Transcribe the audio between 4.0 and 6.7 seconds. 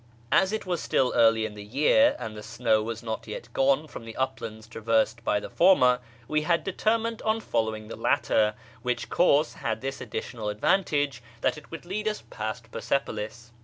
the uplands traversed by the former, we had